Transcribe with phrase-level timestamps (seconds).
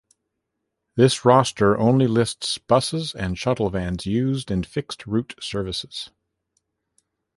[0.95, 6.09] This roster only lists buses and shuttle vans used in fixed route service.